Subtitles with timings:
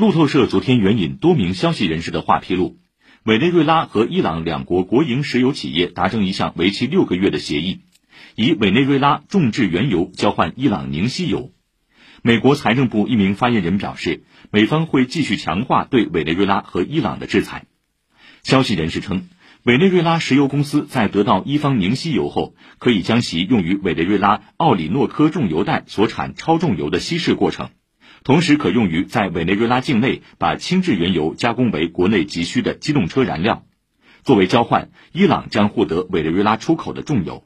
[0.00, 2.78] 路透社昨天援引多名消息人士的话披露，
[3.22, 7.80] 委内瑞拉和伊朗两国国营石油企业达成一项为期六个月的协议，
[8.34, 11.52] 以委内瑞拉种植原油交换伊朗宁西油。
[12.22, 17.66] 美国财政部一名发言人表示，美方会继续强化对委内瑞拉和伊朗的制裁。
[18.42, 19.28] 消息人士称，
[19.64, 27.68] 委内瑞拉石油公司在得到伊方宁西油后，可以将其用于委内瑞拉奥里诺科重油带所产超重油的稀释过程。
[28.22, 33.64] 同时可用于在委内瑞拉境内把轻质原油加工为国内急需的机动车燃料。
[34.22, 37.44] 作为交换，伊朗将获得委内瑞拉出口的重油。